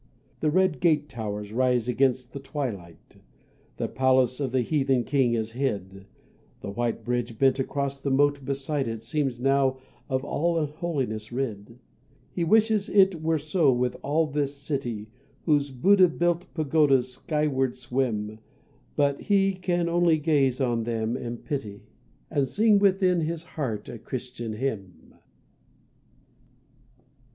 The 0.39 0.49
red 0.49 0.79
gate 0.79 1.09
towers 1.09 1.53
rise 1.53 1.87
against 1.87 2.33
the 2.33 2.39
twilight, 2.39 3.17
The 3.77 3.87
palace 3.87 4.39
of 4.39 4.51
the 4.51 4.61
heathen 4.63 5.03
king 5.03 5.35
is 5.35 5.51
hid, 5.51 6.07
The 6.61 6.71
white 6.71 7.03
bridge 7.05 7.37
bent 7.37 7.59
across 7.59 7.99
the 7.99 8.09
moat 8.09 8.43
beside 8.43 8.87
it 8.87 9.03
Seems 9.03 9.39
now 9.39 9.77
of 10.09 10.23
all 10.23 10.57
unholinesses 10.57 11.31
rid. 11.31 11.77
He 12.31 12.43
wishes 12.43 12.89
it 12.89 13.21
were 13.21 13.37
so 13.37 13.71
with 13.71 13.95
all 14.01 14.25
this 14.25 14.55
city 14.55 15.11
Whose 15.45 15.69
Buddha 15.69 16.07
built 16.07 16.51
pagodas 16.55 17.11
skyward 17.13 17.77
swim; 17.77 18.39
But 18.95 19.21
he 19.21 19.53
can 19.53 19.87
only 19.87 20.17
gaze 20.17 20.59
on 20.59 20.81
them 20.81 21.15
and 21.15 21.45
pity 21.45 21.83
And 22.31 22.47
sing 22.47 22.79
within 22.79 23.21
his 23.21 23.43
heart 23.53 23.87
a 23.87 23.99
Christian 23.99 24.53
hymn. 24.53 25.13